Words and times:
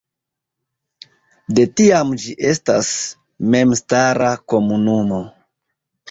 De 1.57 1.65
tiam 1.81 2.13
ĝi 2.23 2.33
estas 2.51 2.87
memstara 3.55 4.31
komunumo. 4.55 5.21